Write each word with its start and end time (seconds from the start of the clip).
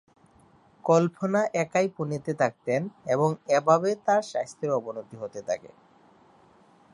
কল্পনা 0.85 1.41
একাই 1.55 1.87
পুনেতে 1.95 2.31
থাকতেন 2.33 2.81
এবং 3.05 3.29
এভাবে 3.57 3.89
তাঁর 4.05 4.23
স্বাস্থ্যের 4.23 4.71
অবনতি 4.71 5.15
হতে 5.17 5.39
থাকে। 5.41 5.71